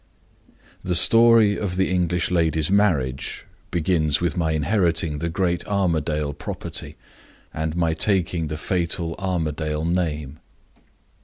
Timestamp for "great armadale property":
5.29-6.95